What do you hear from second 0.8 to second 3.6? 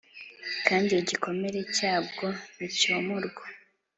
igikomere cyabwo nticyomorwa.